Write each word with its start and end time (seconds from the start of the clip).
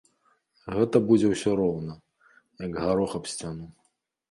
Гэта 0.75 1.01
будзе 1.11 1.27
ўсё 1.33 1.51
роўна, 1.61 1.93
як 2.67 2.83
гарох 2.87 3.17
аб 3.23 3.31
сцяну. 3.35 3.73